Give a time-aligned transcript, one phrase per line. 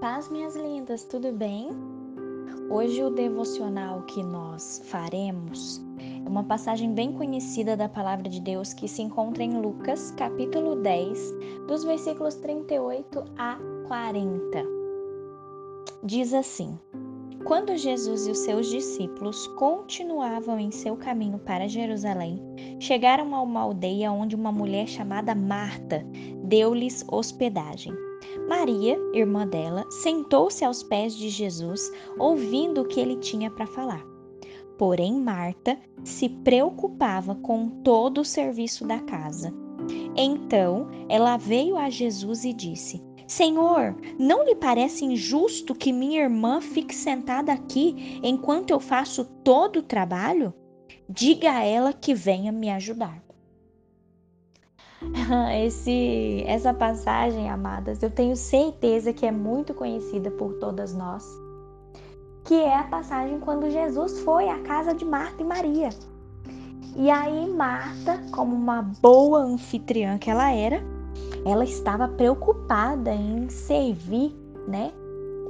[0.00, 1.70] paz, minhas lindas, tudo bem?
[2.70, 5.82] Hoje o devocional que nós faremos
[6.24, 10.76] é uma passagem bem conhecida da palavra de Deus que se encontra em Lucas, capítulo
[10.76, 11.34] 10,
[11.66, 13.58] dos versículos 38 a
[13.88, 14.64] 40.
[16.04, 16.78] Diz assim:
[17.44, 22.40] Quando Jesus e os seus discípulos continuavam em seu caminho para Jerusalém,
[22.78, 26.06] chegaram a uma aldeia onde uma mulher chamada Marta
[26.44, 28.07] deu-lhes hospedagem.
[28.48, 34.04] Maria, irmã dela, sentou-se aos pés de Jesus, ouvindo o que ele tinha para falar.
[34.78, 39.52] Porém, Marta se preocupava com todo o serviço da casa.
[40.16, 46.60] Então, ela veio a Jesus e disse: Senhor, não lhe parece injusto que minha irmã
[46.60, 50.54] fique sentada aqui enquanto eu faço todo o trabalho?
[51.08, 53.27] Diga a ela que venha me ajudar.
[55.64, 61.24] Esse, essa passagem, amadas, eu tenho certeza que é muito conhecida por todas nós,
[62.44, 65.90] que é a passagem quando Jesus foi à casa de Marta e Maria.
[66.96, 70.82] E aí Marta, como uma boa anfitriã que ela era,
[71.44, 74.34] ela estava preocupada em servir,
[74.66, 74.92] né,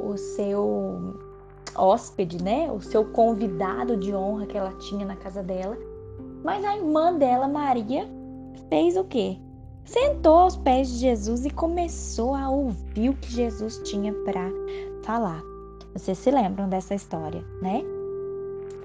[0.00, 1.18] o seu
[1.74, 5.76] hóspede, né, o seu convidado de honra que ela tinha na casa dela.
[6.44, 8.08] Mas a irmã dela, Maria,
[8.68, 9.38] fez o quê?
[9.84, 14.50] Sentou aos pés de Jesus e começou a ouvir o que Jesus tinha para
[15.02, 15.42] falar.
[15.94, 17.82] Vocês se lembram dessa história, né?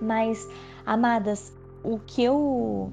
[0.01, 0.47] Mas,
[0.85, 1.51] amadas,
[1.83, 2.89] o que eu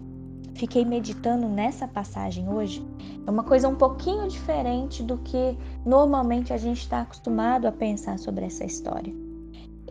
[0.55, 2.85] fiquei meditando nessa passagem hoje
[3.27, 8.19] é uma coisa um pouquinho diferente do que normalmente a gente está acostumado a pensar
[8.19, 9.15] sobre essa história.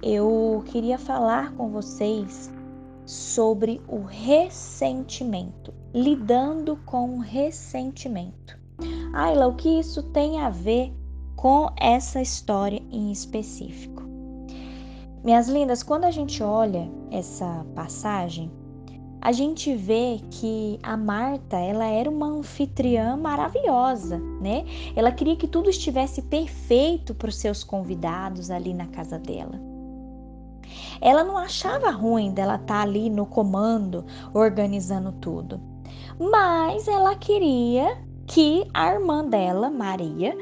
[0.03, 2.51] Eu queria falar com vocês
[3.09, 8.55] sobre o ressentimento, lidando com o ressentimento.
[9.11, 10.93] Ayla, o que isso tem a ver
[11.35, 14.03] com essa história em específico?
[15.23, 18.51] Minhas lindas, quando a gente olha essa passagem,
[19.19, 24.65] a gente vê que a Marta, ela era uma anfitriã maravilhosa, né?
[24.95, 29.68] Ela queria que tudo estivesse perfeito para os seus convidados ali na casa dela.
[31.01, 35.59] Ela não achava ruim dela estar tá ali no comando, organizando tudo.
[36.19, 40.35] Mas ela queria que a irmã dela, Maria,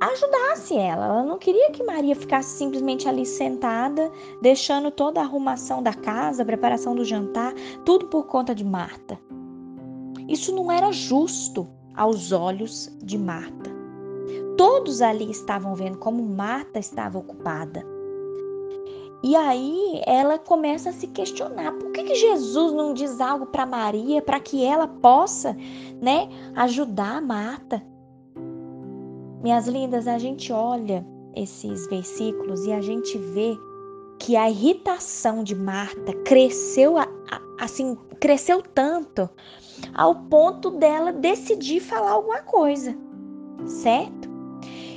[0.00, 1.06] ajudasse ela.
[1.06, 4.10] Ela não queria que Maria ficasse simplesmente ali sentada,
[4.40, 7.52] deixando toda a arrumação da casa, a preparação do jantar,
[7.84, 9.18] tudo por conta de Marta.
[10.28, 13.70] Isso não era justo aos olhos de Marta.
[14.56, 17.84] Todos ali estavam vendo como Marta estava ocupada.
[19.22, 23.66] E aí ela começa a se questionar: por que, que Jesus não diz algo para
[23.66, 25.56] Maria para que ela possa,
[26.00, 27.82] né, ajudar a Marta?
[29.42, 33.56] Minhas lindas, a gente olha esses versículos e a gente vê
[34.18, 36.96] que a irritação de Marta cresceu
[37.58, 39.28] assim, cresceu tanto
[39.94, 42.94] ao ponto dela decidir falar alguma coisa,
[43.66, 44.28] certo?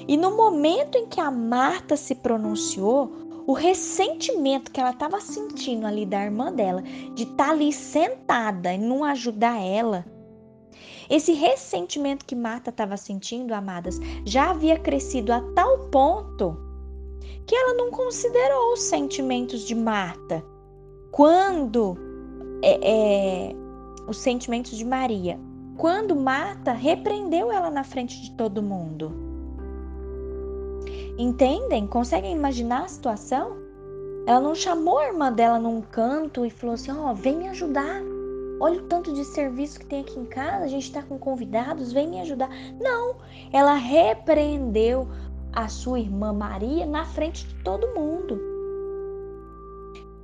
[0.08, 3.12] E no momento em que a Marta se pronunciou,
[3.46, 6.82] o ressentimento que ela estava sentindo ali da irmã dela,
[7.14, 10.06] de estar tá ali sentada e não ajudar ela.
[11.10, 16.58] Esse ressentimento que Marta estava sentindo, amadas, já havia crescido a tal ponto
[17.46, 20.44] que ela não considerou os sentimentos de Marta.
[21.12, 21.98] Quando
[22.64, 23.56] é, é,
[24.08, 25.38] os sentimentos de Maria,
[25.78, 29.33] quando Marta repreendeu ela na frente de todo mundo.
[31.18, 31.86] Entendem?
[31.86, 33.58] Conseguem imaginar a situação?
[34.26, 37.48] Ela não chamou a irmã dela num canto e falou assim: Ó, oh, vem me
[37.50, 38.02] ajudar.
[38.60, 41.92] Olha o tanto de serviço que tem aqui em casa, a gente está com convidados,
[41.92, 42.50] vem me ajudar.
[42.80, 43.18] Não,
[43.52, 45.08] ela repreendeu
[45.52, 48.40] a sua irmã Maria na frente de todo mundo.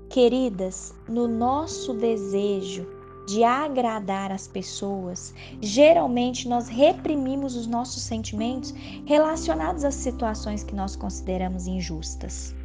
[0.10, 2.88] Queridas, no nosso desejo
[3.30, 8.74] de agradar as pessoas, geralmente nós reprimimos os nossos sentimentos
[9.06, 12.56] relacionados às situações que nós consideramos injustas.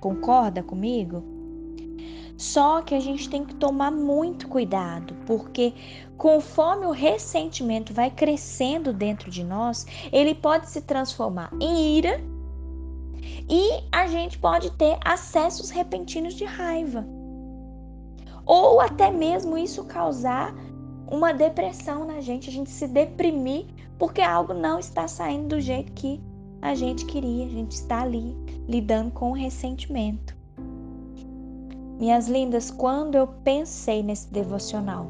[0.00, 1.22] Concorda comigo?
[2.38, 5.72] Só que a gente tem que tomar muito cuidado, porque
[6.16, 12.20] conforme o ressentimento vai crescendo dentro de nós, ele pode se transformar em ira
[13.48, 17.06] e a gente pode ter acessos repentinos de raiva
[18.46, 20.54] ou até mesmo isso causar
[21.10, 23.66] uma depressão na gente, a gente se deprimir
[23.98, 26.20] porque algo não está saindo do jeito que
[26.60, 28.36] a gente queria, a gente está ali
[28.66, 30.34] lidando com o ressentimento.
[31.98, 35.06] Minhas lindas, quando eu pensei nesse devocional,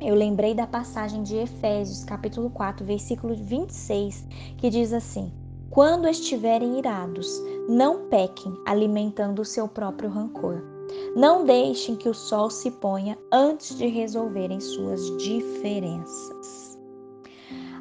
[0.00, 4.26] eu lembrei da passagem de Efésios, capítulo 4, versículo 26,
[4.56, 5.32] que diz assim:
[5.70, 10.71] quando estiverem irados, não pequem alimentando o seu próprio rancor.
[11.14, 16.78] Não deixem que o sol se ponha antes de resolverem suas diferenças.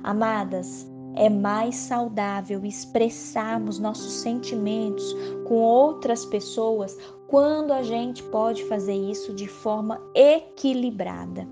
[0.03, 0.85] Amadas,
[1.15, 5.15] é mais saudável expressarmos nossos sentimentos
[5.47, 6.97] com outras pessoas
[7.27, 11.47] quando a gente pode fazer isso de forma equilibrada.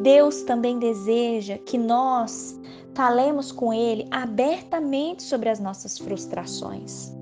[0.00, 2.58] Deus também deseja que nós
[2.94, 7.14] falemos com Ele abertamente sobre as nossas frustrações.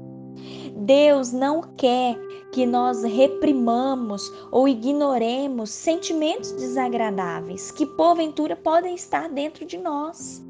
[0.76, 2.18] Deus não quer
[2.54, 10.40] que nós reprimamos ou ignoremos sentimentos desagradáveis que porventura podem estar dentro de nós.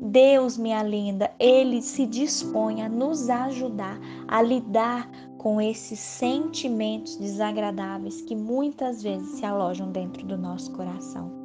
[0.00, 3.98] Deus, minha linda, ele se dispõe a nos ajudar
[4.28, 11.43] a lidar com esses sentimentos desagradáveis que muitas vezes se alojam dentro do nosso coração.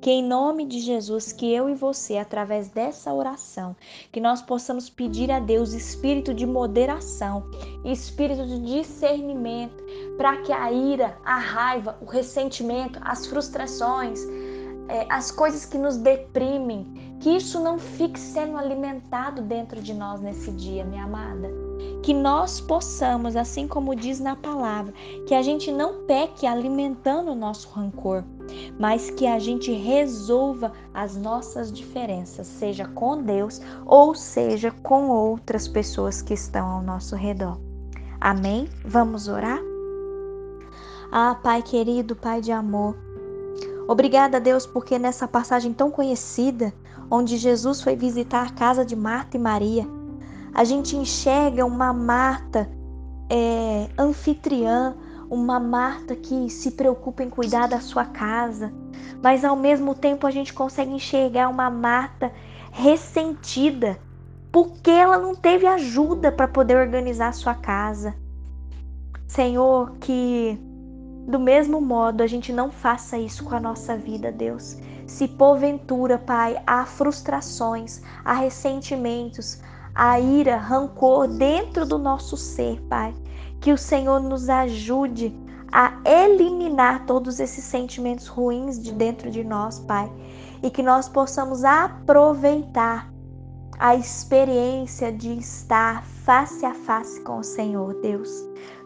[0.00, 3.74] Que em nome de Jesus, que eu e você, através dessa oração,
[4.12, 7.44] que nós possamos pedir a Deus espírito de moderação,
[7.84, 9.82] espírito de discernimento,
[10.16, 14.20] para que a ira, a raiva, o ressentimento, as frustrações,
[14.88, 16.86] é, as coisas que nos deprimem,
[17.20, 21.50] que isso não fique sendo alimentado dentro de nós nesse dia, minha amada.
[22.02, 24.92] Que nós possamos, assim como diz na palavra,
[25.26, 28.22] que a gente não peque alimentando o nosso rancor,
[28.78, 35.66] mas que a gente resolva as nossas diferenças, seja com Deus ou seja com outras
[35.66, 37.58] pessoas que estão ao nosso redor.
[38.20, 38.68] Amém?
[38.84, 39.60] Vamos orar?
[41.10, 42.96] Ah, Pai querido, Pai de amor,
[43.88, 46.72] obrigada, Deus, porque nessa passagem tão conhecida,
[47.10, 49.86] onde Jesus foi visitar a casa de Marta e Maria,
[50.52, 52.68] a gente enxerga uma Marta
[53.30, 54.96] é, anfitriã,
[55.30, 58.72] uma Marta que se preocupa em cuidar da sua casa,
[59.22, 62.32] mas ao mesmo tempo a gente consegue enxergar uma Marta
[62.70, 63.98] ressentida
[64.52, 68.14] porque ela não teve ajuda para poder organizar a sua casa.
[69.26, 70.58] Senhor, que
[71.26, 74.78] do mesmo modo a gente não faça isso com a nossa vida, Deus.
[75.06, 79.60] Se porventura, Pai, há frustrações, há ressentimentos,
[79.94, 83.14] há ira, rancor dentro do nosso ser, Pai,
[83.60, 85.34] que o Senhor nos ajude
[85.72, 90.10] a eliminar todos esses sentimentos ruins de dentro de nós, Pai,
[90.62, 93.12] e que nós possamos aproveitar
[93.78, 98.30] a experiência de estar face a face com o Senhor, Deus.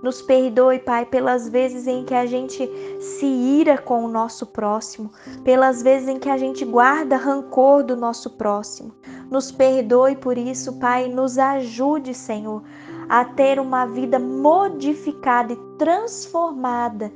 [0.02, 2.68] Nos perdoe, Pai, pelas vezes em que a gente
[3.00, 5.10] se ira com o nosso próximo,
[5.44, 8.92] pelas vezes em que a gente guarda rancor do nosso próximo.
[9.30, 12.62] Nos perdoe por isso, Pai, nos ajude, Senhor,
[13.10, 17.12] a ter uma vida modificada e transformada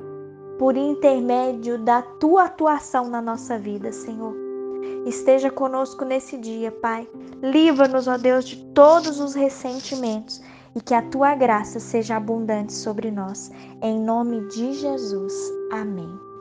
[0.59, 4.35] por intermédio da tua atuação na nossa vida, Senhor.
[5.07, 7.09] Esteja conosco nesse dia, Pai.
[7.41, 10.43] Livra-nos, ó Deus, de todos os ressentimentos
[10.75, 13.53] e que a tua graça seja abundante sobre nós.
[13.81, 15.33] Em nome de Jesus.
[15.71, 16.34] Amém.